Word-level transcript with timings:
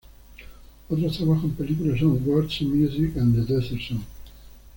Otros 0.89 1.15
trabajos 1.15 1.43
en 1.43 1.51
películas 1.51 1.99
son 1.99 2.27
"Words 2.27 2.61
and 2.61 2.73
Music" 2.73 3.11
y 3.13 3.19
"The 3.45 3.53
Desert 3.53 3.81
Song". 3.87 4.01